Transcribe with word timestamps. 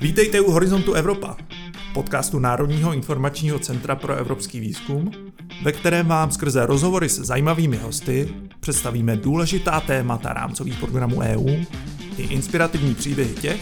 Vítejte 0.00 0.40
u 0.40 0.50
Horizontu 0.50 0.92
Evropa, 0.92 1.36
podcastu 1.94 2.38
Národního 2.38 2.92
informačního 2.92 3.58
centra 3.58 3.96
pro 3.96 4.14
evropský 4.14 4.60
výzkum, 4.60 5.10
ve 5.62 5.72
kterém 5.72 6.06
vám 6.06 6.30
skrze 6.30 6.66
rozhovory 6.66 7.08
se 7.08 7.24
zajímavými 7.24 7.76
hosty 7.76 8.34
představíme 8.60 9.16
důležitá 9.16 9.80
témata 9.80 10.32
rámcových 10.32 10.78
programů 10.78 11.20
EU 11.20 11.48
i 12.16 12.22
inspirativní 12.22 12.94
příběhy 12.94 13.34
těch, 13.34 13.60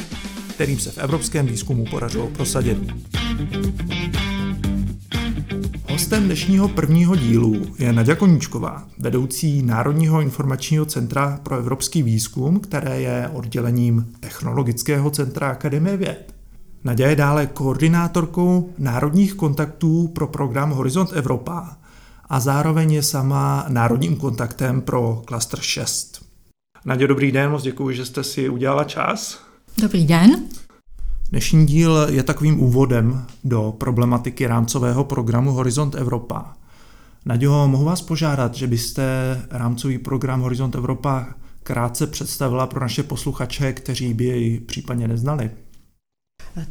kterým 0.54 0.80
se 0.80 0.90
v 0.90 0.98
evropském 0.98 1.46
výzkumu 1.46 1.84
podařilo 1.84 2.26
prosadit. 2.26 2.78
Hostem 5.98 6.24
dnešního 6.24 6.68
prvního 6.68 7.16
dílu 7.16 7.66
je 7.78 7.92
Nadia 7.92 8.16
Koníčková, 8.16 8.88
vedoucí 8.98 9.62
Národního 9.62 10.20
informačního 10.20 10.84
centra 10.84 11.40
pro 11.42 11.56
evropský 11.56 12.02
výzkum, 12.02 12.60
které 12.60 13.00
je 13.00 13.30
oddělením 13.32 14.12
Technologického 14.20 15.10
centra 15.10 15.48
Akademie 15.50 15.96
věd. 15.96 16.34
Nadia 16.84 17.08
je 17.08 17.16
dále 17.16 17.46
koordinátorkou 17.46 18.72
národních 18.78 19.34
kontaktů 19.34 20.08
pro 20.08 20.26
program 20.26 20.70
Horizont 20.70 21.12
Evropa 21.12 21.76
a 22.28 22.40
zároveň 22.40 22.92
je 22.92 23.02
sama 23.02 23.64
národním 23.68 24.16
kontaktem 24.16 24.80
pro 24.80 25.22
Cluster 25.28 25.60
6. 25.60 26.24
Nadia, 26.84 27.06
dobrý 27.06 27.32
den, 27.32 27.50
moc 27.50 27.62
děkuji, 27.62 27.96
že 27.96 28.04
jste 28.04 28.24
si 28.24 28.48
udělala 28.48 28.84
čas. 28.84 29.40
Dobrý 29.82 30.06
den. 30.06 30.48
Dnešní 31.30 31.66
díl 31.66 32.06
je 32.10 32.22
takovým 32.22 32.60
úvodem 32.60 33.26
do 33.44 33.74
problematiky 33.78 34.46
rámcového 34.46 35.04
programu 35.04 35.52
Horizont 35.52 35.94
Evropa. 35.94 36.56
Naděho, 37.26 37.68
mohu 37.68 37.84
vás 37.84 38.02
požádat, 38.02 38.54
že 38.54 38.66
byste 38.66 39.02
rámcový 39.50 39.98
program 39.98 40.40
Horizont 40.40 40.74
Evropa 40.74 41.26
krátce 41.62 42.06
představila 42.06 42.66
pro 42.66 42.80
naše 42.80 43.02
posluchače, 43.02 43.72
kteří 43.72 44.14
by 44.14 44.24
jej 44.24 44.60
případně 44.60 45.08
neznali? 45.08 45.50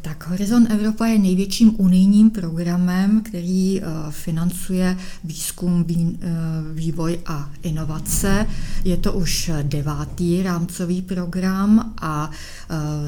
Tak 0.02 0.28
Horizon 0.28 0.68
Evropa 0.72 1.06
je 1.06 1.20
největším 1.20 1.76
unijním 1.78 2.30
programem, 2.30 3.22
který 3.22 3.82
eh, 3.82 3.86
financuje 4.10 4.98
výzkum, 5.24 5.86
eh, 5.90 5.96
vývoj 6.74 7.20
a 7.26 7.52
inovace. 7.64 8.48
Je 8.84 8.98
to 8.98 9.14
už 9.14 9.52
devátý 9.64 10.44
rámcový 10.44 11.02
program 11.02 11.94
a 12.02 12.32
eh, 12.32 12.34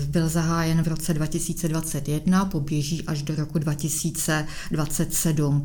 byl 0.05 0.29
zahájen 0.29 0.81
v 0.81 0.87
roce 0.87 1.13
2021, 1.13 2.45
poběží 2.45 3.03
až 3.07 3.21
do 3.21 3.35
roku 3.35 3.59
2027. 3.59 5.63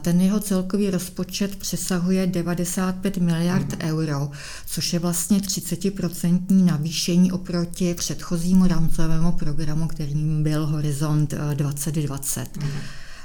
Ten 0.00 0.20
jeho 0.20 0.40
celkový 0.40 0.90
rozpočet 0.90 1.56
přesahuje 1.56 2.26
95 2.26 3.16
miliard 3.16 3.76
euro, 3.80 4.30
což 4.66 4.92
je 4.92 4.98
vlastně 4.98 5.38
30% 5.38 6.64
navýšení 6.64 7.32
oproti 7.32 7.94
předchozímu 7.94 8.66
rámcovému 8.66 9.32
programu, 9.32 9.86
kterým 9.86 10.42
byl 10.42 10.53
byl 10.54 10.66
Horizont 10.66 11.34
2020. 11.54 12.40
Eh, 12.40 12.64
mm. 12.64 12.70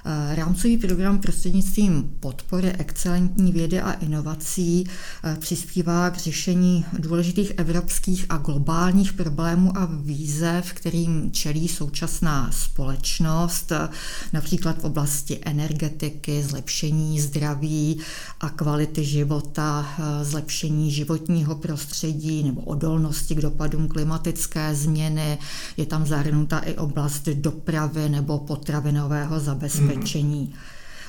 Eh, 0.05 0.35
rámcový 0.35 0.77
program 0.77 1.19
prostřednictvím 1.19 2.11
podpory 2.19 2.71
excelentní 2.71 3.51
vědy 3.51 3.81
a 3.81 3.91
inovací 3.91 4.83
eh, 5.23 5.37
přispívá 5.39 6.09
k 6.09 6.17
řešení 6.17 6.85
důležitých 6.99 7.51
evropských 7.57 8.25
a 8.29 8.37
globálních 8.37 9.13
problémů 9.13 9.77
a 9.77 9.89
výzev, 9.91 10.73
kterým 10.73 11.31
čelí 11.31 11.67
současná 11.67 12.51
společnost, 12.51 13.71
eh, 13.71 13.89
například 14.33 14.77
v 14.77 14.83
oblasti 14.83 15.39
energetiky, 15.45 16.43
zlepšení 16.43 17.21
zdraví 17.21 17.99
a 18.39 18.49
kvality 18.49 19.05
života, 19.05 19.85
zlepšení 20.21 20.91
životního 20.91 21.55
prostředí 21.55 22.43
nebo 22.43 22.61
odolnosti 22.61 23.35
k 23.35 23.41
dopadům 23.41 23.87
klimatické 23.87 24.75
změny. 24.75 25.37
Je 25.77 25.85
tam 25.85 26.05
zahrnuta 26.05 26.59
i 26.59 26.73
oblast 26.73 27.25
dopravy 27.25 28.09
nebo 28.09 28.37
potravinového 28.37 29.39
zabezpečení 29.39 29.88
zabezpečení. 29.89 30.53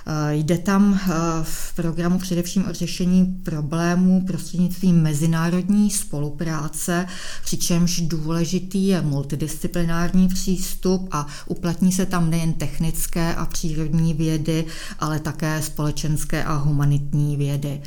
Eh, 0.06 0.34
jde 0.34 0.58
tam 0.58 1.00
eh, 1.02 1.08
v 1.42 1.74
programu 1.74 2.18
především 2.18 2.64
o 2.68 2.72
řešení 2.72 3.24
problémů 3.24 4.24
prostřednictvím 4.26 5.02
mezinárodní 5.02 5.90
spolupráce, 5.90 7.06
přičemž 7.44 8.00
důležitý 8.00 8.86
je 8.86 9.02
multidisciplinární 9.02 10.28
přístup 10.28 11.08
a 11.12 11.26
uplatní 11.46 11.92
se 11.92 12.06
tam 12.06 12.30
nejen 12.30 12.52
technické 12.52 13.34
a 13.34 13.46
přírodní 13.46 14.14
vědy, 14.14 14.64
ale 14.98 15.20
také 15.20 15.62
společenské 15.62 16.44
a 16.44 16.54
humanitní 16.54 17.36
vědy. 17.36 17.80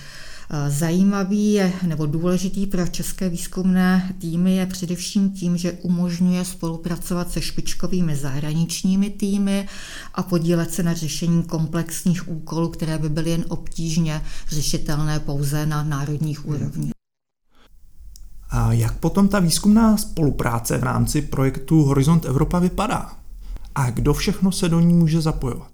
Zajímavý 0.68 1.54
je, 1.54 1.74
nebo 1.88 2.06
důležitý 2.06 2.68
pro 2.68 2.88
české 2.88 3.30
výzkumné 3.30 4.14
týmy 4.20 4.56
je 4.56 4.66
především 4.66 5.32
tím, 5.32 5.58
že 5.58 5.72
umožňuje 5.72 6.46
spolupracovat 6.46 7.32
se 7.32 7.42
špičkovými 7.42 8.16
zahraničními 8.16 9.10
týmy 9.10 9.68
a 10.14 10.24
podílet 10.24 10.74
se 10.74 10.84
na 10.84 10.94
řešení 10.94 11.44
komplexních 11.44 12.30
úkolů, 12.30 12.70
které 12.70 12.98
by 12.98 13.10
byly 13.10 13.30
jen 13.30 13.46
obtížně 13.48 14.22
řešitelné 14.50 15.20
pouze 15.20 15.66
na 15.66 15.84
národních 15.84 16.48
úrovních. 16.48 16.92
A 18.50 18.74
jak 18.74 18.98
potom 18.98 19.28
ta 19.28 19.40
výzkumná 19.40 19.98
spolupráce 19.98 20.78
v 20.78 20.84
rámci 20.84 21.22
projektu 21.22 21.84
Horizont 21.84 22.26
Evropa 22.26 22.60
vypadá? 22.60 23.12
A 23.76 23.90
kdo 23.90 24.14
všechno 24.14 24.52
se 24.52 24.70
do 24.70 24.80
ní 24.80 24.94
může 24.94 25.22
zapojovat? 25.22 25.73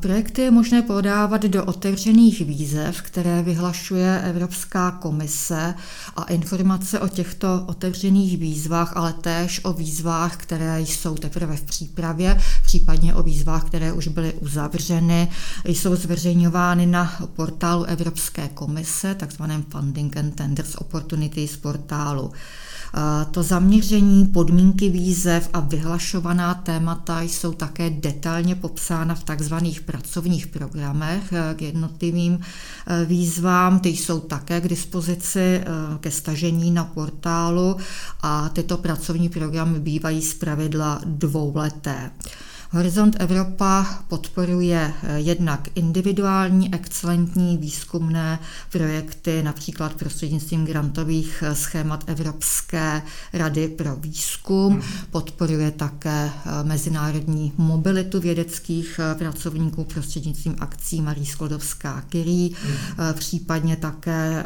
Projekty 0.00 0.42
je 0.42 0.50
možné 0.50 0.82
podávat 0.82 1.42
do 1.42 1.64
otevřených 1.64 2.40
výzev, 2.40 3.02
které 3.02 3.42
vyhlašuje 3.42 4.22
Evropská 4.22 4.90
komise 4.90 5.74
a 6.16 6.24
informace 6.24 7.00
o 7.00 7.08
těchto 7.08 7.64
otevřených 7.66 8.38
výzvách, 8.38 8.96
ale 8.96 9.12
též 9.12 9.60
o 9.64 9.72
výzvách, 9.72 10.36
které 10.36 10.80
jsou 10.80 11.14
teprve 11.14 11.56
v 11.56 11.62
přípravě, 11.62 12.40
případně 12.64 13.14
o 13.14 13.22
výzvách, 13.22 13.64
které 13.64 13.92
už 13.92 14.08
byly 14.08 14.32
uzavřeny, 14.32 15.28
jsou 15.64 15.96
zveřejňovány 15.96 16.86
na 16.86 17.16
portálu 17.36 17.84
Evropské 17.84 18.48
komise, 18.48 19.14
takzvaném 19.14 19.64
Funding 19.68 20.16
and 20.16 20.30
Tenders 20.30 20.74
Opportunities 20.74 21.56
portálu. 21.56 22.32
To 23.30 23.42
zaměření, 23.42 24.26
podmínky 24.26 24.88
výzev 24.88 25.48
a 25.52 25.60
vyhlašovaná 25.60 26.54
témata 26.54 27.22
jsou 27.22 27.52
také 27.52 27.90
detailně 27.90 28.54
popsána 28.54 29.14
v 29.14 29.24
takzvaných 29.24 29.80
pracovních 29.80 30.46
programech 30.46 31.32
eh, 31.32 31.54
k 31.54 31.62
jednotlivým 31.62 32.38
eh, 32.40 33.04
výzvám. 33.04 33.80
Ty 33.80 33.88
jsou 33.88 34.20
také 34.20 34.60
k 34.60 34.68
dispozici 34.68 35.40
eh, 35.40 35.64
ke 36.00 36.10
stažení 36.10 36.70
na 36.70 36.84
portálu 36.84 37.76
a 38.22 38.48
tyto 38.48 38.76
pracovní 38.76 39.28
programy 39.28 39.80
bývají 39.80 40.22
zpravidla 40.22 41.00
dvouleté. 41.04 42.10
Horizont 42.74 43.16
Evropa 43.20 43.86
podporuje 44.08 44.92
eh, 45.02 45.18
jednak 45.20 45.68
individuální 45.74 46.74
excelentní 46.74 47.56
výzkumné 47.56 48.38
projekty, 48.72 49.42
například 49.42 49.94
prostřednictvím 49.94 50.64
grantových 50.64 51.44
eh, 51.46 51.54
schémat 51.54 52.04
Evropské 52.06 53.02
rady 53.32 53.68
pro 53.68 53.96
výzkum. 53.96 54.72
Mhm. 54.72 54.82
Podporuje 55.10 55.70
také 55.70 56.30
eh, 56.30 56.64
mezinárodní 56.64 57.52
mobilitu 57.56 58.20
vědeckých 58.20 59.00
pracovníků 59.18 59.84
prostřednictvím 59.84 60.56
akcí 60.58 61.00
Marie 61.00 61.26
Sklodovská 61.26 62.04
Curie. 62.12 62.50
Mhm. 62.50 63.14
Případně 63.14 63.76
také 63.76 64.44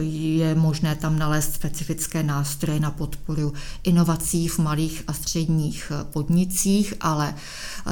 je 0.00 0.54
možné 0.54 0.94
tam 0.94 1.18
nalézt 1.18 1.54
specifické 1.54 2.22
nástroje 2.22 2.80
na 2.80 2.90
podporu 2.90 3.52
inovací 3.84 4.48
v 4.48 4.58
malých 4.58 5.02
a 5.06 5.12
středních 5.12 5.92
podnicích, 6.12 6.94
ale 7.00 7.34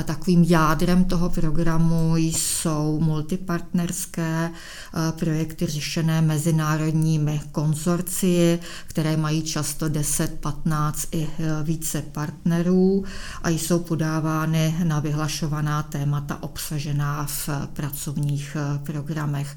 Takovým 0.04 0.44
jádrem 0.44 1.04
toho 1.04 1.30
programu 1.30 2.16
jsou 2.16 3.00
multipartnerské 3.00 4.50
eh, 4.50 5.12
projekty 5.12 5.66
řešené 5.66 6.20
mezinárodními 6.20 7.40
konzorcii, 7.52 8.60
které 8.86 9.16
mají 9.16 9.42
často 9.42 9.88
10, 9.88 10.40
15 10.40 11.08
i 11.12 11.28
eh, 11.38 11.62
více 11.62 12.02
partnerů 12.02 13.04
a 13.42 13.48
jsou 13.48 13.78
podávány 13.78 14.74
na 14.84 15.00
vyhlašovaná 15.00 15.82
témata 15.82 16.42
obsažená 16.42 17.26
v 17.26 17.48
pracovních 17.72 18.56
eh, 18.56 18.78
programech. 18.78 19.56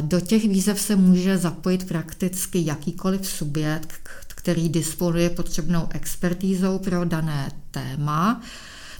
Do 0.00 0.20
těch 0.20 0.48
výzev 0.48 0.80
se 0.80 0.96
může 0.96 1.38
zapojit 1.38 1.88
prakticky 1.88 2.66
jakýkoliv 2.66 3.26
subjekt, 3.26 4.08
který 4.26 4.68
disponuje 4.68 5.30
potřebnou 5.30 5.88
expertízou 5.90 6.78
pro 6.78 7.04
dané 7.04 7.50
téma. 7.70 8.42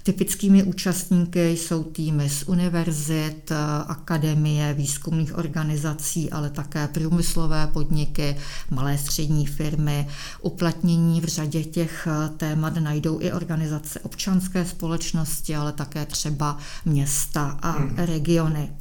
Typickými 0.04 0.62
účastníky 0.62 1.50
jsou 1.50 1.84
týmy 1.84 2.30
z 2.30 2.42
univerzit, 2.42 3.52
akademie, 3.86 4.74
výzkumných 4.74 5.38
organizací, 5.38 6.30
ale 6.30 6.50
také 6.50 6.88
průmyslové 6.88 7.66
podniky, 7.66 8.36
malé 8.70 8.98
střední 8.98 9.46
firmy. 9.46 10.08
Uplatnění 10.42 11.20
v 11.20 11.24
řadě 11.24 11.64
těch 11.64 12.08
témat 12.36 12.76
najdou 12.76 13.20
i 13.20 13.32
organizace 13.32 14.00
občanské 14.00 14.64
společnosti, 14.64 15.56
ale 15.56 15.72
také 15.72 16.06
třeba 16.06 16.58
města 16.84 17.58
a 17.62 17.70
hmm. 17.70 17.96
regiony. 17.96 18.72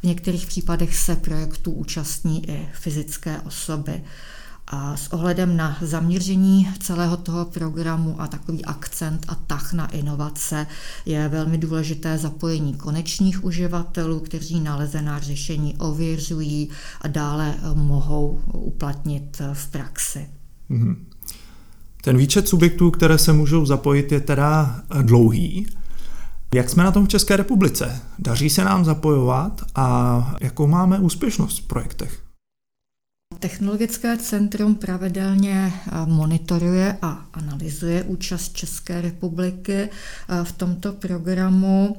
V 0.00 0.04
některých 0.04 0.46
případech 0.46 0.96
se 0.96 1.16
projektů 1.16 1.70
účastní 1.70 2.50
i 2.50 2.68
fyzické 2.72 3.40
osoby. 3.40 4.02
A 4.72 4.96
s 4.96 5.12
ohledem 5.12 5.56
na 5.56 5.76
zaměření 5.80 6.68
celého 6.80 7.16
toho 7.16 7.44
programu 7.44 8.20
a 8.20 8.26
takový 8.26 8.64
akcent 8.64 9.26
a 9.28 9.34
tah 9.34 9.72
na 9.72 9.86
inovace 9.86 10.66
je 11.06 11.28
velmi 11.28 11.58
důležité 11.58 12.18
zapojení 12.18 12.74
konečných 12.74 13.44
uživatelů, 13.44 14.20
kteří 14.20 14.60
nalezená 14.60 15.18
řešení 15.18 15.76
ověřují 15.76 16.68
a 17.00 17.08
dále 17.08 17.54
mohou 17.74 18.40
uplatnit 18.52 19.42
v 19.52 19.70
praxi. 19.70 20.28
Mm-hmm. 20.70 20.96
Ten 22.02 22.16
výčet 22.16 22.48
subjektů, 22.48 22.90
které 22.90 23.18
se 23.18 23.32
můžou 23.32 23.66
zapojit, 23.66 24.12
je 24.12 24.20
teda 24.20 24.82
dlouhý. 25.02 25.66
Jak 26.54 26.70
jsme 26.70 26.84
na 26.84 26.90
tom 26.90 27.06
v 27.06 27.08
České 27.08 27.36
republice? 27.36 28.00
Daří 28.18 28.50
se 28.50 28.64
nám 28.64 28.84
zapojovat 28.84 29.62
a 29.74 30.36
jakou 30.40 30.66
máme 30.66 30.98
úspěšnost 30.98 31.58
v 31.58 31.66
projektech? 31.66 32.29
Technologické 33.40 34.16
centrum 34.16 34.74
pravidelně 34.74 35.72
monitoruje 36.04 36.96
a 37.02 37.26
analyzuje 37.32 38.02
účast 38.02 38.52
České 38.52 39.00
republiky 39.00 39.88
v 40.42 40.52
tomto 40.52 40.92
programu 40.92 41.96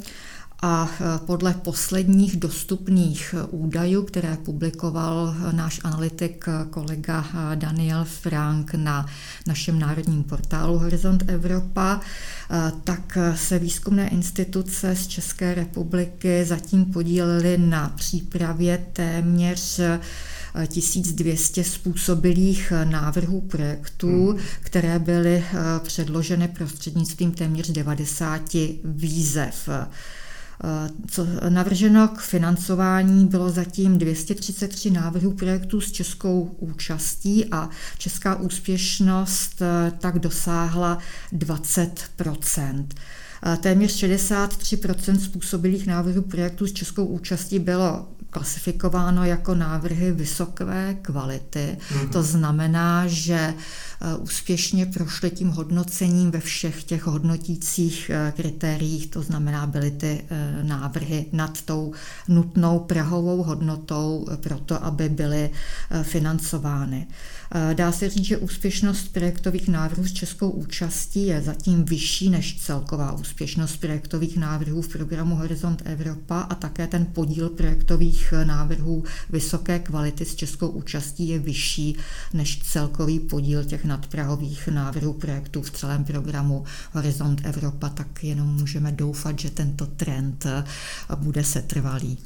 a 0.61 0.89
e, 0.89 1.25
podle 1.25 1.53
posledních 1.53 2.37
dostupných 2.37 3.35
údajů, 3.49 4.03
které 4.03 4.37
publikoval 4.37 5.35
náš 5.51 5.79
analytik 5.83 6.45
kolega 6.69 7.25
Daniel 7.55 8.05
Frank 8.05 8.73
na 8.73 9.05
našem 9.47 9.79
národním 9.79 10.23
portálu 10.23 10.77
Horizont 10.77 11.23
Evropa, 11.27 12.01
tak 12.83 13.17
se 13.35 13.59
výzkumné 13.59 14.09
instituce 14.09 14.95
z 14.95 15.07
České 15.07 15.53
republiky 15.53 16.45
zatím 16.45 16.85
podílely 16.85 17.57
na 17.57 17.89
přípravě 17.89 18.85
téměř 18.93 19.79
1200 20.67 21.63
způsobilých 21.63 22.73
návrhů 22.83 23.41
projektů, 23.41 24.27
hmm. 24.31 24.39
které 24.61 24.99
byly 24.99 25.43
předloženy 25.83 26.47
prostřednictvím 26.47 27.31
téměř 27.31 27.69
90 27.69 28.41
výzev. 28.83 29.69
Co 31.07 31.27
navrženo 31.49 32.07
k 32.07 32.19
financování 32.19 33.25
bylo 33.25 33.49
zatím 33.49 33.97
233 33.97 34.91
návrhů 34.91 35.31
projektů 35.31 35.81
s 35.81 35.91
českou 35.91 36.55
účastí 36.59 37.45
a 37.51 37.69
česká 37.97 38.35
úspěšnost 38.35 39.61
eh, 39.61 39.91
tak 39.99 40.19
dosáhla 40.19 40.97
20 41.31 42.03
Téměř 43.61 44.03
63% 44.03 45.19
způsobilých 45.19 45.87
návrhů 45.87 46.21
projektů 46.21 46.67
s 46.67 46.73
českou 46.73 47.05
účastí 47.05 47.59
bylo 47.59 48.07
klasifikováno 48.31 49.25
jako 49.25 49.55
návrhy 49.55 50.11
vysoké 50.11 50.97
kvality. 51.01 51.77
Mm-hmm. 51.79 52.09
To 52.09 52.23
znamená, 52.23 53.07
že 53.07 53.53
eh, 53.53 54.15
úspěšně 54.15 54.85
prošly 54.85 55.29
tím 55.29 55.49
hodnocením 55.49 56.31
ve 56.31 56.39
všech 56.39 56.83
těch 56.83 57.03
hodnotících 57.03 58.11
eh, 58.13 58.33
kritériích, 58.35 59.07
to 59.07 59.21
znamená, 59.21 59.67
byly 59.67 59.91
ty 59.91 60.23
eh, 60.29 60.63
návrhy 60.63 61.25
nad 61.31 61.61
tou 61.61 61.93
nutnou 62.27 62.79
prahovou 62.79 63.43
hodnotou 63.43 64.25
pro 64.35 64.57
to, 64.59 64.85
aby 64.85 65.09
byly 65.09 65.49
financovány. 66.03 67.07
Dá 67.73 67.91
se 67.91 68.09
říct, 68.09 68.25
že 68.25 68.37
úspěšnost 68.37 69.13
projektových 69.13 69.67
návrhů 69.67 70.05
s 70.05 70.13
českou 70.13 70.49
účastí 70.49 71.27
je 71.27 71.41
zatím 71.41 71.85
vyšší 71.85 72.29
než 72.29 72.61
celková 72.61 73.11
úspěšnost 73.11 73.30
projektových 73.79 74.37
návrhů 74.37 74.81
v 74.81 74.87
programu 74.87 75.35
Horizont 75.35 75.81
Evropa 75.85 76.39
a 76.39 76.55
také 76.55 76.87
ten 76.87 77.05
podíl 77.05 77.49
projektových 77.49 78.33
návrhů 78.43 79.03
vysoké 79.29 79.79
kvality 79.79 80.25
s 80.25 80.35
českou 80.35 80.67
účastí 80.67 81.27
je 81.27 81.39
vyšší 81.39 81.97
než 82.33 82.59
celkový 82.59 83.19
podíl 83.19 83.63
těch 83.63 83.85
nadprahových 83.85 84.67
návrhů 84.67 85.13
projektů 85.13 85.61
v 85.61 85.71
celém 85.71 86.03
programu 86.03 86.63
Horizont 86.91 87.41
Evropa, 87.43 87.89
tak 87.89 88.23
jenom 88.23 88.47
můžeme 88.47 88.91
doufat, 88.91 89.39
že 89.39 89.49
tento 89.49 89.85
trend 89.85 90.45
bude 91.15 91.43
setrvalý. 91.43 92.17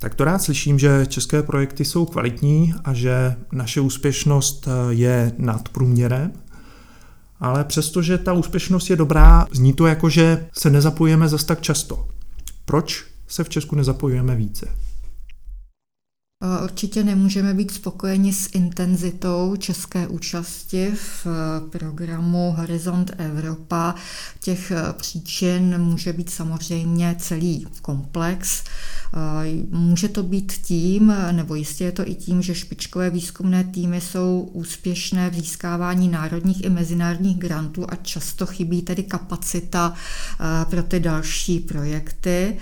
Tak 0.00 0.14
to 0.14 0.24
rád 0.24 0.42
slyším, 0.42 0.78
že 0.78 1.06
české 1.06 1.42
projekty 1.42 1.84
jsou 1.84 2.06
kvalitní 2.06 2.74
a 2.84 2.94
že 2.94 3.36
naše 3.52 3.80
úspěšnost 3.80 4.68
eh, 4.68 4.94
je 4.94 5.32
nad 5.38 5.68
průměrem, 5.68 6.32
ale 7.40 7.64
přestože 7.64 8.18
ta 8.18 8.32
úspěšnost 8.32 8.90
je 8.90 8.96
dobrá, 8.96 9.46
zní 9.52 9.72
to 9.72 9.86
jako, 9.86 10.08
že 10.08 10.46
se 10.52 10.70
nezapojujeme 10.70 11.28
zas 11.28 11.44
tak 11.44 11.60
často. 11.60 12.08
Proč 12.64 13.04
se 13.28 13.44
v 13.44 13.48
Česku 13.48 13.76
nezapojujeme 13.76 14.36
více? 14.36 14.68
Určitě 16.64 17.04
nemůžeme 17.04 17.54
být 17.54 17.70
spokojeni 17.70 18.32
s 18.32 18.48
intenzitou 18.52 19.56
české 19.58 20.08
účasti 20.08 20.92
v 20.94 21.26
programu 21.70 22.54
Horizont 22.58 23.10
Evropa. 23.18 23.94
Těch 24.40 24.72
příčin 24.92 25.78
může 25.78 26.12
být 26.12 26.30
samozřejmě 26.30 27.16
celý 27.18 27.66
komplex. 27.82 28.64
Může 29.70 30.08
to 30.08 30.22
být 30.22 30.52
tím, 30.52 31.14
nebo 31.32 31.54
jistě 31.54 31.84
je 31.84 31.92
to 31.92 32.08
i 32.08 32.14
tím, 32.14 32.42
že 32.42 32.54
špičkové 32.54 33.10
výzkumné 33.10 33.64
týmy 33.64 34.00
jsou 34.00 34.50
úspěšné 34.52 35.30
v 35.30 35.34
získávání 35.34 36.08
národních 36.08 36.64
i 36.64 36.70
mezinárodních 36.70 37.38
grantů 37.38 37.86
a 37.88 37.96
často 37.96 38.46
chybí 38.46 38.82
tedy 38.82 39.02
kapacita 39.02 39.94
pro 40.70 40.82
ty 40.82 41.00
další 41.00 41.60
projekty. 41.60 42.56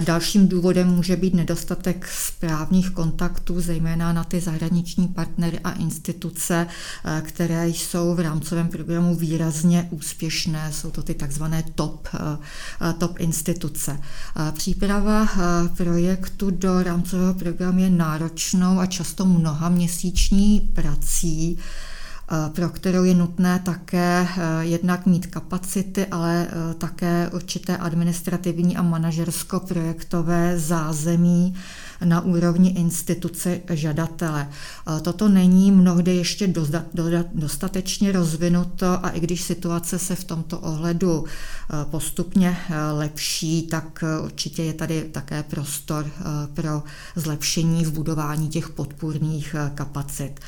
Dalším 0.00 0.48
důvodem 0.48 0.88
může 0.88 1.16
být 1.16 1.34
nedostatek 1.34 2.08
správných 2.08 2.90
kontaktů, 3.14 3.60
zejména 3.60 4.12
na 4.12 4.24
ty 4.24 4.40
zahraniční 4.40 5.08
partnery 5.08 5.58
a 5.58 5.70
instituce, 5.72 6.66
které 7.20 7.68
jsou 7.68 8.14
v 8.14 8.20
rámcovém 8.20 8.68
programu 8.68 9.14
výrazně 9.14 9.88
úspěšné. 9.90 10.72
Jsou 10.72 10.90
to 10.90 11.02
ty 11.02 11.14
takzvané 11.14 11.64
top, 11.74 12.08
top 12.98 13.20
instituce. 13.20 14.00
Příprava 14.52 15.28
projektu 15.76 16.50
do 16.50 16.82
rámcového 16.82 17.34
programu 17.34 17.78
je 17.78 17.90
náročnou 17.90 18.78
a 18.78 18.86
často 18.86 19.24
mnoha 19.24 19.68
měsíční 19.68 20.60
prací, 20.60 21.58
eh, 21.58 21.83
pro 22.54 22.68
kterou 22.68 23.04
je 23.04 23.14
nutné 23.14 23.60
také 23.64 24.28
eh, 24.28 24.64
jednak 24.64 25.06
mít 25.06 25.26
kapacity, 25.26 26.06
ale 26.06 26.46
eh, 26.48 26.74
také 26.74 27.30
určité 27.34 27.76
administrativní 27.76 28.76
a 28.76 28.82
manažersko-projektové 28.82 30.58
zázemí 30.58 31.54
na 32.04 32.20
úrovni 32.20 32.70
instituce 32.70 33.60
žadatele. 33.70 34.48
Toto 35.02 35.28
není 35.28 35.70
mnohdy 35.70 36.16
ještě 36.16 36.52
dostatečně 37.34 38.12
rozvinuto 38.12 39.06
a 39.06 39.08
i 39.08 39.20
když 39.20 39.42
situace 39.42 39.98
se 39.98 40.14
v 40.14 40.24
tomto 40.24 40.58
ohledu 40.58 41.24
postupně 41.90 42.56
lepší, 42.92 43.62
tak 43.62 44.04
určitě 44.24 44.62
je 44.62 44.72
tady 44.72 45.02
také 45.02 45.42
prostor 45.42 46.10
pro 46.54 46.82
zlepšení 47.16 47.84
v 47.84 47.92
budování 47.92 48.48
těch 48.48 48.68
podpůrných 48.68 49.56
kapacit. 49.74 50.40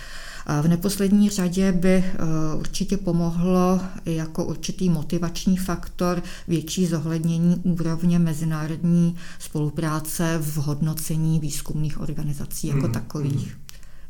V 0.63 0.69
neposlední 0.69 1.31
řadě 1.31 1.73
by 1.73 1.89
eh, 1.89 2.15
určitě 2.59 2.97
pomohlo 2.97 3.81
jako 4.05 4.45
určitý 4.45 4.91
motivační 4.91 5.57
faktor 5.57 6.23
větší 6.49 6.87
zohlednění 6.87 7.57
úrovně 7.57 8.19
mezinárodní 8.19 9.17
spolupráce 9.39 10.39
v 10.43 10.57
hodnocení 10.57 11.41
výzkumných 11.41 12.01
organizací 12.01 12.67
jako 12.67 12.81
hmm. 12.81 12.93
takových. 12.93 13.57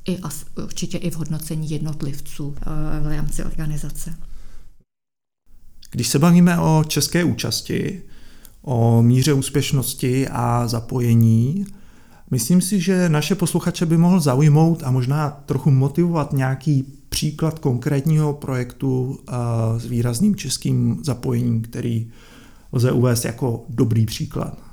I 0.05 0.19
a 0.19 0.31
určitě 0.63 0.99
i 0.99 1.11
v 1.11 1.17
hodnocení 1.17 1.71
jednotlivců 1.71 2.55
eh, 2.61 3.01
v 3.01 3.17
rámci 3.17 3.45
organizace. 3.45 4.15
Když 5.91 6.09
se 6.09 6.19
bavíme 6.19 6.59
o 6.59 6.85
české 6.89 7.25
účasti, 7.25 8.03
o 8.63 9.03
míře 9.03 9.33
úspěšnosti 9.33 10.29
a 10.29 10.69
zapojení, 10.69 11.67
Myslím 12.31 12.61
si, 12.61 12.81
že 12.81 13.09
naše 13.09 13.35
posluchače 13.35 13.87
by 13.87 13.97
mohl 13.97 14.21
zaujmout 14.21 14.83
a 14.83 14.91
možná 14.91 15.31
trochu 15.31 15.71
motivovat 15.71 16.33
nějaký 16.33 16.85
příklad 17.09 17.59
konkrétního 17.59 18.33
projektu 18.33 19.19
eh, 19.29 19.33
s 19.81 19.87
výrazným 19.87 20.37
českým 20.37 20.99
zapojením, 21.03 21.63
který 21.63 22.11
lze 22.73 22.93
uvést 22.93 23.25
jako 23.25 23.65
dobrý 23.69 24.07
příklad. 24.07 24.66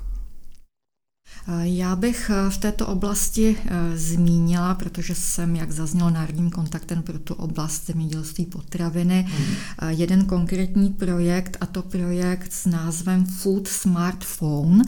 Já 1.62 1.96
bych 1.96 2.30
eh, 2.30 2.50
v 2.50 2.58
této 2.58 2.86
oblasti 2.86 3.56
eh, 3.58 3.98
zmínila, 3.98 4.74
protože 4.74 5.14
jsem, 5.14 5.56
jak 5.56 5.72
zazněl, 5.72 6.10
národním 6.10 6.50
kontaktem 6.50 7.02
pro 7.02 7.18
tu 7.18 7.34
oblast 7.34 7.86
zemědělství 7.86 8.46
potraviny, 8.46 9.28
mm. 9.28 9.44
jeden 9.88 10.24
konkrétní 10.24 10.88
projekt, 10.88 11.56
a 11.60 11.66
to 11.66 11.82
projekt 11.82 12.52
s 12.52 12.66
názvem 12.66 13.26
Food 13.26 13.68
Smartphone, 13.68 14.84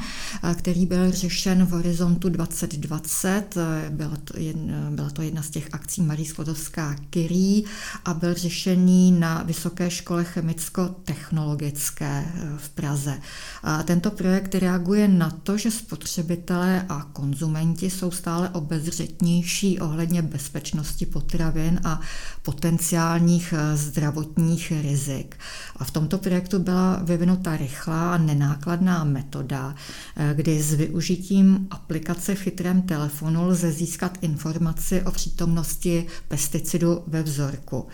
který 0.54 0.86
byl 0.86 1.12
řešen 1.12 1.64
v 1.64 1.70
horizontu 1.70 2.28
2020. 2.28 3.54
Byla 3.90 4.16
to, 4.24 4.40
jedna, 4.40 4.90
byla 4.90 5.10
to 5.10 5.22
jedna 5.22 5.42
z 5.42 5.50
těch 5.50 5.68
akcí 5.72 6.02
Marie 6.02 6.28
Sklodovská 6.28 6.96
Curie 7.10 7.62
a 8.04 8.14
byl 8.14 8.34
řešený 8.34 9.12
na 9.12 9.42
Vysoké 9.42 9.90
škole 9.90 10.24
chemicko-technologické 10.24 12.24
v 12.56 12.68
Praze. 12.68 13.20
A 13.62 13.82
tento 13.82 14.10
projekt 14.10 14.54
reaguje 14.54 15.08
na 15.08 15.30
to, 15.30 15.58
že 15.58 15.70
spotřebitel 15.70 16.45
spotřebitelé 16.46 16.86
a 16.88 17.02
konzumenti 17.12 17.90
jsou 17.90 18.10
stále 18.10 18.48
obezřetnější 18.48 19.80
ohledně 19.80 20.22
bezpečnosti 20.22 21.06
potravin 21.06 21.80
a 21.84 22.00
potenciálních 22.42 23.54
eh, 23.56 23.76
zdravotních 23.76 24.72
rizik. 24.82 25.36
A 25.76 25.84
v 25.84 25.90
tomto 25.90 26.18
projektu 26.18 26.58
byla 26.58 27.00
vyvinuta 27.02 27.56
rychlá 27.56 28.14
a 28.14 28.18
nenákladná 28.18 29.04
metoda, 29.04 29.74
eh, 30.16 30.34
kdy 30.34 30.62
s 30.62 30.74
využitím 30.74 31.66
aplikace 31.70 32.34
v 32.34 32.40
chytrém 32.40 32.82
telefonu 32.82 33.48
lze 33.48 33.72
získat 33.72 34.18
informaci 34.20 35.02
o 35.02 35.10
přítomnosti 35.10 36.06
pesticidu 36.28 37.04
ve 37.06 37.22
vzorku. 37.22 37.86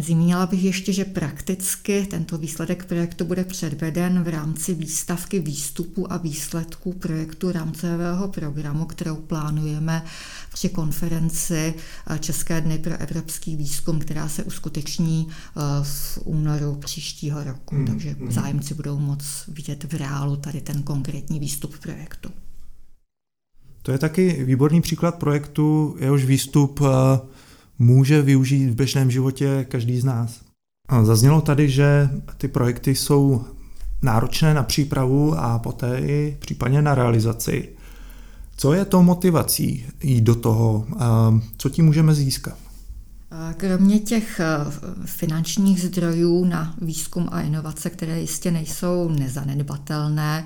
Zmínila 0.00 0.46
bych 0.46 0.64
ještě, 0.64 0.92
že 0.92 1.04
prakticky 1.04 2.06
tento 2.10 2.38
výsledek 2.38 2.84
projektu 2.84 3.24
bude 3.24 3.44
předveden 3.44 4.22
v 4.22 4.28
rámci 4.28 4.74
výstavky 4.74 5.40
výstupů 5.40 6.12
a 6.12 6.16
výsledků 6.16 6.92
projektu 6.92 7.52
rámcového 7.52 8.28
programu, 8.28 8.84
kterou 8.84 9.16
plánujeme 9.16 10.04
při 10.52 10.68
konferenci 10.68 11.74
České 12.20 12.60
dny 12.60 12.78
pro 12.78 12.98
evropský 12.98 13.56
výzkum, 13.56 13.98
která 13.98 14.28
se 14.28 14.44
uskuteční 14.44 15.28
v 15.82 16.18
únoru 16.24 16.74
příštího 16.74 17.44
roku. 17.44 17.76
Hmm. 17.76 17.86
Takže 17.86 18.10
hmm. 18.10 18.32
zájemci 18.32 18.74
budou 18.74 18.98
moc 18.98 19.44
vidět 19.48 19.84
v 19.84 19.94
reálu 19.94 20.36
tady 20.36 20.60
ten 20.60 20.82
konkrétní 20.82 21.40
výstup 21.40 21.78
projektu. 21.78 22.30
To 23.82 23.92
je 23.92 23.98
taky 23.98 24.44
výborný 24.44 24.80
příklad 24.80 25.14
projektu, 25.14 25.96
jehož 26.00 26.24
výstup 26.24 26.80
může 27.80 28.22
využít 28.22 28.70
v 28.70 28.74
běžném 28.74 29.10
životě 29.10 29.66
každý 29.68 30.00
z 30.00 30.04
nás. 30.04 30.40
Zaznělo 31.02 31.40
tady, 31.40 31.68
že 31.68 32.10
ty 32.36 32.48
projekty 32.48 32.94
jsou 32.94 33.44
náročné 34.02 34.54
na 34.54 34.62
přípravu 34.62 35.34
a 35.38 35.58
poté 35.58 36.00
i 36.00 36.36
případně 36.40 36.82
na 36.82 36.94
realizaci. 36.94 37.68
Co 38.56 38.72
je 38.72 38.84
to 38.84 39.02
motivací 39.02 39.86
jít 40.02 40.20
do 40.20 40.34
toho? 40.34 40.86
Co 41.56 41.70
tím 41.70 41.84
můžeme 41.84 42.14
získat? 42.14 42.56
Kromě 43.56 43.98
těch 43.98 44.40
eh, 44.40 44.46
finančních 45.04 45.82
zdrojů 45.82 46.44
na 46.44 46.74
výzkum 46.80 47.28
a 47.32 47.40
inovace, 47.40 47.90
které 47.90 48.20
jistě 48.20 48.50
nejsou 48.50 49.08
nezanedbatelné, 49.08 50.44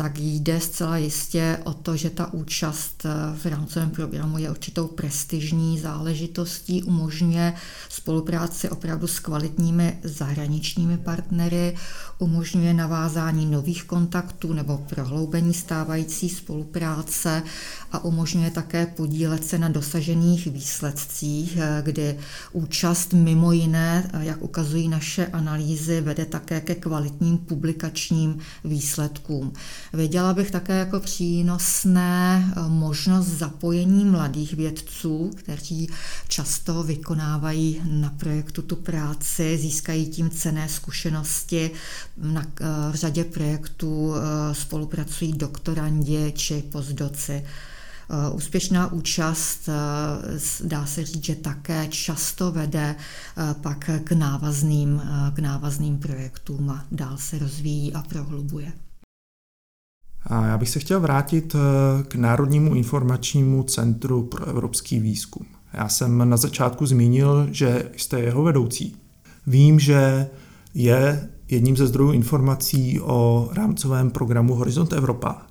tak 0.00 0.18
jde 0.18 0.60
zcela 0.60 0.96
jistě 0.96 1.58
o 1.64 1.74
to, 1.74 1.96
že 1.96 2.10
ta 2.10 2.32
účast 2.32 3.04
eh, 3.04 3.36
v 3.36 3.46
rámcovém 3.46 3.90
programu 3.90 4.38
je 4.38 4.50
určitou 4.50 4.86
prestižní 4.86 5.78
záležitostí, 5.78 6.82
umožňuje 6.82 7.54
spolupráci 7.88 8.70
opravdu 8.70 9.06
s 9.06 9.18
kvalitními 9.18 9.98
zahraničními 10.02 10.98
partnery, 10.98 11.76
umožňuje 12.18 12.74
navázání 12.74 13.46
nových 13.46 13.84
kontaktů 13.84 14.52
nebo 14.52 14.78
prohloubení 14.78 15.54
stávající 15.54 16.28
spolupráce 16.28 17.42
a 17.92 18.04
umožňuje 18.04 18.50
také 18.50 18.86
podílet 18.86 19.44
se 19.44 19.58
na 19.58 19.68
dosažených 19.68 20.46
výsledcích, 20.46 21.56
eh, 21.56 21.82
kdy 21.84 22.18
účast 22.52 23.12
mimo 23.12 23.52
jiné, 23.52 24.10
eh, 24.12 24.24
jak 24.24 24.42
ukazují 24.42 24.88
naše 24.88 25.26
analýzy, 25.26 26.00
vede 26.00 26.24
také 26.24 26.60
ke 26.60 26.74
kvalitním 26.74 27.38
publikačním 27.38 28.38
výsledkům. 28.64 29.52
Věděla 29.92 30.34
bych 30.34 30.50
také 30.50 30.78
jako 30.78 31.00
přínosné 31.00 32.52
eh, 32.56 32.68
možnost 32.68 33.26
zapojení 33.26 34.04
mladých 34.04 34.54
vědců, 34.54 35.30
kteří 35.36 35.90
často 36.28 36.82
vykonávají 36.82 37.82
na 37.84 38.10
projektu 38.10 38.62
tu 38.62 38.76
práci, 38.76 39.58
získají 39.58 40.08
tím 40.08 40.30
cené 40.30 40.68
zkušenosti. 40.68 41.70
Na 42.16 42.46
řadě 42.92 43.24
projektů 43.24 44.14
spolupracují 44.52 45.32
doktorandi 45.32 46.32
či 46.36 46.62
pozdoci. 46.62 47.44
Eh, 48.12 48.30
úspěšná 48.30 48.92
účast, 48.92 49.68
eh, 49.68 50.68
dá 50.68 50.86
se 50.86 51.04
říct, 51.04 51.24
že 51.24 51.34
také 51.34 51.88
často 51.88 52.52
vede 52.52 52.96
eh, 52.96 53.54
pak 53.62 53.90
k 54.04 54.12
návazným, 54.12 55.02
k 55.34 55.38
návazným 55.38 55.98
projektům 55.98 56.70
a 56.70 56.84
dál 56.92 57.16
se 57.16 57.38
rozvíjí 57.38 57.92
a 57.92 58.02
prohlubuje. 58.02 58.72
A 60.26 60.46
já 60.46 60.58
bych 60.58 60.68
se 60.68 60.78
chtěl 60.78 61.00
vrátit 61.00 61.56
k 62.08 62.14
Národnímu 62.14 62.74
informačnímu 62.74 63.62
centru 63.62 64.22
pro 64.22 64.46
evropský 64.46 65.00
výzkum. 65.00 65.46
Já 65.72 65.88
jsem 65.88 66.30
na 66.30 66.36
začátku 66.36 66.86
zmínil, 66.86 67.48
že 67.50 67.90
jste 67.96 68.20
jeho 68.20 68.42
vedoucí. 68.42 68.96
Vím, 69.46 69.80
že 69.80 70.28
je 70.74 71.28
jedním 71.48 71.76
ze 71.76 71.86
zdrojů 71.86 72.12
informací 72.12 73.00
o 73.00 73.50
rámcovém 73.52 74.10
programu 74.10 74.54
Horizont 74.54 74.92
Evropa. 74.92 75.42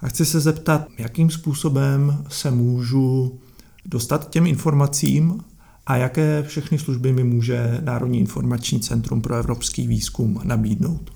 A 0.00 0.08
chci 0.08 0.24
se 0.24 0.40
zeptat, 0.40 0.86
jakým 0.98 1.30
způsobem 1.30 2.24
se 2.28 2.50
můžu 2.50 3.38
dostat 3.84 4.24
k 4.24 4.30
těm 4.30 4.46
informacím 4.46 5.40
a 5.86 5.96
jaké 5.96 6.42
všechny 6.42 6.78
služby 6.78 7.12
mi 7.12 7.24
může 7.24 7.80
Národní 7.84 8.20
informační 8.20 8.80
centrum 8.80 9.22
pro 9.22 9.34
evropský 9.34 9.86
výzkum 9.86 10.40
nabídnout. 10.44 11.13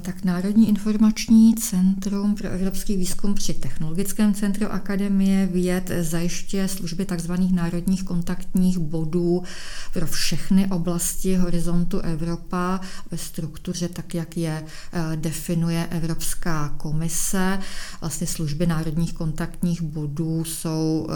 Tak 0.00 0.24
Národní 0.24 0.68
informační 0.68 1.54
centrum 1.54 2.34
pro 2.34 2.48
evropský 2.48 2.96
výzkum 2.96 3.34
při 3.34 3.54
Technologickém 3.54 4.34
centru 4.34 4.72
Akademie 4.72 5.46
věd 5.46 5.90
zajišťuje 6.00 6.68
služby 6.68 7.06
tzv. 7.06 7.32
národních 7.50 8.02
kontaktních 8.02 8.78
bodů 8.78 9.42
pro 9.92 10.06
všechny 10.06 10.66
oblasti 10.66 11.36
horizontu 11.36 12.00
Evropa 12.00 12.80
ve 13.10 13.18
struktuře 13.18 13.88
tak, 13.88 14.14
jak 14.14 14.36
je 14.36 14.64
eh, 14.92 15.16
definuje 15.16 15.86
Evropská 15.90 16.68
komise. 16.76 17.58
Vlastně 18.00 18.26
služby 18.26 18.66
národních 18.66 19.12
kontaktních 19.12 19.82
bodů 19.82 20.44
jsou 20.44 21.08
eh, 21.10 21.14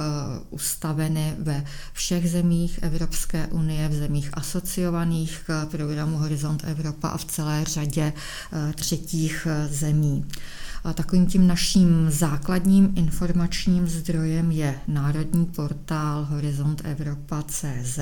ustaveny 0.50 1.34
ve 1.38 1.64
všech 1.92 2.30
zemích 2.30 2.78
Evropské 2.82 3.46
unie, 3.46 3.88
v 3.88 3.94
zemích 3.94 4.30
asociovaných 4.32 5.42
k 5.46 5.66
programu 5.70 6.16
Horizont 6.18 6.64
Evropa 6.64 7.08
a 7.08 7.16
v 7.16 7.24
celé 7.24 7.64
řadě 7.64 8.12
třetích 8.74 9.46
eh, 9.50 9.68
zemí. 9.68 10.24
A 10.84 10.92
takovým 10.92 11.26
tím 11.26 11.46
naším 11.46 12.10
základním 12.10 12.92
informačním 12.96 13.88
zdrojem 13.88 14.50
je 14.50 14.74
národní 14.88 15.46
portál 15.46 16.24
Horizont 16.24 16.80
Evropa 16.84 17.42
CZ. 17.42 17.98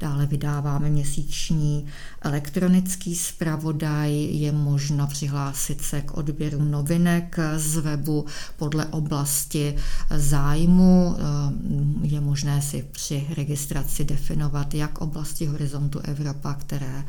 Dále 0.00 0.26
vydáváme 0.26 0.90
měsíční 0.90 1.86
elektronický 2.22 3.16
zpravodaj. 3.16 4.14
Je 4.14 4.52
možno 4.52 5.06
přihlásit 5.06 5.80
se 5.82 6.00
k 6.00 6.16
odběru 6.16 6.64
novinek 6.64 7.36
z 7.56 7.76
webu 7.76 8.26
podle 8.56 8.86
oblasti 8.86 9.76
zájmu. 10.16 11.16
Je 12.02 12.20
možné 12.20 12.62
si 12.62 12.84
při 12.92 13.26
registraci 13.36 14.04
definovat, 14.04 14.74
jak 14.74 14.98
oblasti 14.98 15.46
Horizontu 15.46 15.98
Evropa, 15.98 16.54
které 16.54 17.04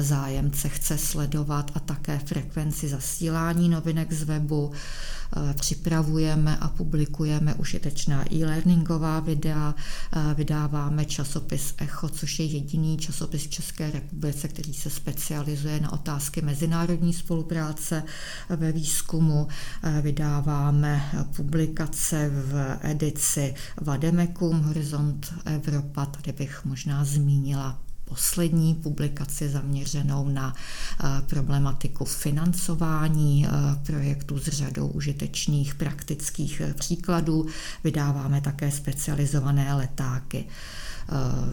zájemce 0.00 0.68
chce 0.68 0.98
sledovat 0.98 1.70
a 1.74 1.80
také 1.80 2.18
frekvenci 2.18 2.88
zasílání 2.88 3.68
novinek 3.68 4.12
z 4.12 4.23
webu. 4.24 4.72
Eh, 5.36 5.54
připravujeme 5.54 6.56
a 6.56 6.68
publikujeme 6.68 7.54
užitečná 7.54 8.24
e-learningová 8.34 9.20
videa, 9.20 9.74
eh, 10.12 10.34
vydáváme 10.34 11.04
časopis 11.04 11.74
Echo, 11.78 12.08
což 12.08 12.38
je 12.38 12.44
jediný 12.44 12.98
časopis 12.98 13.42
v 13.42 13.50
České 13.50 13.90
republice, 13.90 14.48
který 14.48 14.74
se 14.74 14.90
specializuje 14.90 15.80
na 15.80 15.92
otázky 15.92 16.42
mezinárodní 16.42 17.12
spolupráce 17.12 18.02
ve 18.48 18.72
výzkumu. 18.72 19.48
Eh, 19.82 20.00
vydáváme 20.02 21.10
publikace 21.36 22.30
v 22.34 22.78
edici 22.80 23.54
Vademekum 23.80 24.60
Horizont 24.60 25.34
Evropa, 25.44 26.06
tady 26.06 26.32
bych 26.32 26.64
možná 26.64 27.04
zmínila 27.04 27.78
poslední 28.14 28.74
publikaci 28.74 29.48
zaměřenou 29.48 30.28
na 30.28 30.54
eh, 30.54 31.22
problematiku 31.26 32.04
financování 32.04 33.46
eh, 33.46 33.50
projektů 33.86 34.38
s 34.38 34.48
řadou 34.48 34.88
užitečných 34.88 35.74
praktických 35.74 36.60
eh, 36.60 36.74
příkladů. 36.74 37.46
Vydáváme 37.84 38.40
také 38.40 38.70
specializované 38.70 39.74
letáky. 39.74 40.44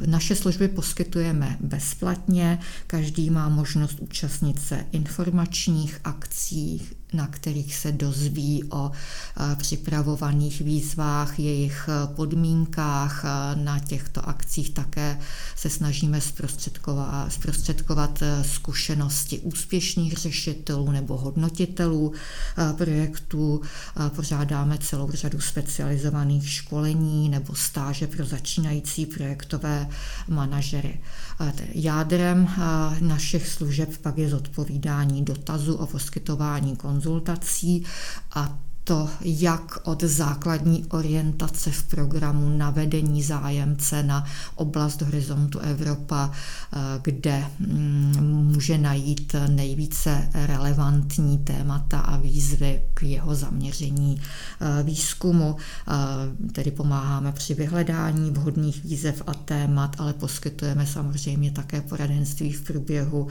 Naše 0.05 0.35
služby 0.35 0.67
poskytujeme 0.67 1.57
bezplatně, 1.59 2.59
každý 2.87 3.29
má 3.29 3.49
možnost 3.49 3.99
účastnit 3.99 4.61
se 4.61 4.85
informačních 4.91 5.99
akcí, 6.03 6.81
na 7.13 7.27
kterých 7.27 7.75
se 7.75 7.91
dozví 7.91 8.63
o 8.69 8.91
připravovaných 9.55 10.61
výzvách, 10.61 11.39
jejich 11.39 11.89
podmínkách. 12.15 13.25
Na 13.55 13.79
těchto 13.79 14.29
akcích 14.29 14.69
také 14.69 15.19
se 15.55 15.69
snažíme 15.69 16.21
zprostředkovat, 16.21 17.33
zprostředkovat 17.33 18.23
zkušenosti 18.41 19.39
úspěšných 19.39 20.13
řešitelů 20.13 20.91
nebo 20.91 21.17
hodnotitelů 21.17 22.13
projektů. 22.77 23.61
Pořádáme 24.15 24.77
celou 24.77 25.11
řadu 25.11 25.41
specializovaných 25.41 26.49
školení 26.49 27.29
nebo 27.29 27.55
stáže 27.55 28.07
pro 28.07 28.25
začínající 28.25 29.05
projektové 29.05 29.87
manažery. 30.27 31.01
Jádrem 31.73 32.49
našich 33.01 33.47
služeb 33.47 33.89
pak 34.01 34.17
je 34.17 34.29
zodpovídání 34.29 35.25
dotazů 35.25 35.75
o 35.75 35.87
poskytování 35.87 36.75
konzultací 36.75 37.85
a 38.35 38.59
to, 38.83 39.09
jak 39.21 39.79
od 39.83 40.03
základní 40.03 40.85
orientace 40.85 41.71
v 41.71 41.83
programu 41.83 42.57
na 42.57 42.69
vedení 42.69 43.23
zájemce 43.23 44.03
na 44.03 44.25
oblast 44.55 45.01
horizontu 45.01 45.59
Evropa, 45.59 46.31
eh, 46.31 46.77
kde 47.01 47.45
mm, 47.59 48.15
může 48.53 48.77
najít 48.77 49.35
nejvíce 49.47 50.29
relevantní 50.33 51.37
témata 51.37 51.99
a 51.99 52.17
výzvy 52.17 52.81
k 52.93 53.03
jeho 53.03 53.35
zaměření 53.35 54.21
eh, 54.61 54.83
výzkumu. 54.83 55.55
Eh, 55.87 55.93
tedy 56.51 56.71
pomáháme 56.71 57.31
při 57.31 57.53
vyhledání 57.53 58.31
vhodných 58.31 58.83
výzev 58.83 59.21
a 59.27 59.33
témat, 59.33 59.95
ale 59.99 60.13
poskytujeme 60.13 60.85
samozřejmě 60.87 61.51
také 61.51 61.81
poradenství 61.81 62.53
v 62.53 62.61
průběhu 62.61 63.27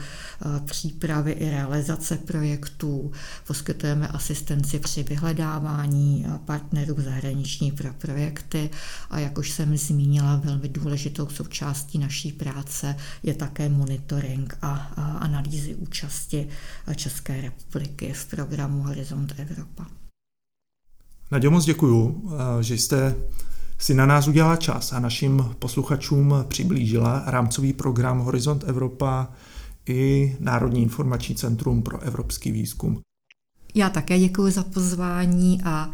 přípravy 0.65 1.31
i 1.31 1.49
realizace 1.49 2.17
projektů. 2.17 3.11
Poskytujeme 3.47 4.07
asistenci 4.07 4.79
při 4.79 5.03
vyhledání 5.03 5.40
vyhledávání 5.41 6.25
partnerů 6.45 6.95
zahraniční 6.97 7.71
pro 7.71 7.93
projekty 7.93 8.69
a 9.09 9.19
jak 9.19 9.37
už 9.37 9.51
jsem 9.51 9.77
zmínila, 9.77 10.35
velmi 10.35 10.69
důležitou 10.69 11.27
součástí 11.27 11.97
naší 11.97 12.31
práce 12.31 12.95
je 13.23 13.33
také 13.33 13.69
monitoring 13.69 14.57
a, 14.61 14.75
analýzy 15.19 15.75
účasti 15.75 16.47
České 16.95 17.41
republiky 17.41 18.13
v 18.13 18.25
programu 18.25 18.83
Horizont 18.83 19.33
Evropa. 19.37 19.85
Nadějo, 21.31 21.51
moc 21.51 21.65
děkuju, 21.65 22.31
že 22.61 22.73
jste 22.77 23.15
si 23.77 23.93
na 23.93 24.05
nás 24.05 24.27
udělala 24.27 24.55
čas 24.55 24.93
a 24.93 24.99
našim 24.99 25.45
posluchačům 25.59 26.35
přiblížila 26.47 27.23
rámcový 27.25 27.73
program 27.73 28.19
Horizont 28.19 28.63
Evropa 28.67 29.27
i 29.85 30.35
Národní 30.39 30.81
informační 30.81 31.35
centrum 31.35 31.83
pro 31.83 31.99
evropský 31.99 32.51
výzkum. 32.51 33.01
Já 33.75 33.89
také 33.89 34.19
děkuji 34.19 34.51
za 34.51 34.63
pozvání 34.63 35.61
a 35.63 35.89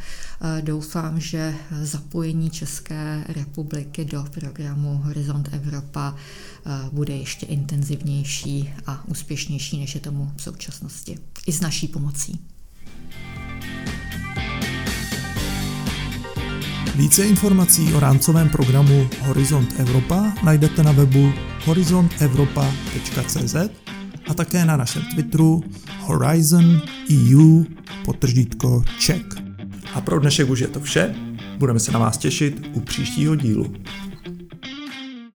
e, 0.57 0.61
doufám, 0.61 1.19
že 1.19 1.55
zapojení 1.81 2.49
České 2.49 3.23
republiky 3.27 4.05
do 4.05 4.25
programu 4.31 5.01
Horizont 5.05 5.49
Evropa 5.51 6.15
e, 6.15 6.15
bude 6.91 7.15
ještě 7.15 7.45
intenzivnější 7.45 8.73
a 8.87 9.03
úspěšnější, 9.07 9.79
než 9.79 9.95
je 9.95 10.01
tomu 10.01 10.31
v 10.35 10.41
současnosti. 10.41 11.19
I 11.47 11.51
s 11.51 11.61
naší 11.61 11.87
pomocí. 11.87 12.39
Více 16.95 17.23
informací 17.23 17.93
o 17.93 17.99
rámcovém 17.99 18.49
programu 18.49 19.09
Horizont 19.21 19.73
Evropa 19.77 20.33
najdete 20.43 20.83
na 20.83 20.91
webu 20.91 21.33
horizontevropa.cz 21.65 23.55
a 24.27 24.33
také 24.33 24.65
na 24.65 24.77
našem 24.77 25.01
Twitteru 25.13 25.63
Horizon 25.99 26.81
EU 27.11 27.63
potržítko 28.05 28.83
Czech. 28.99 29.25
A 29.93 30.01
pro 30.01 30.19
dnešek 30.19 30.49
už 30.49 30.59
je 30.59 30.67
to 30.67 30.79
vše. 30.79 31.15
Budeme 31.57 31.79
se 31.79 31.91
na 31.91 31.99
vás 31.99 32.17
těšit 32.17 32.69
u 32.73 32.79
příštího 32.79 33.35
dílu. 33.35 33.73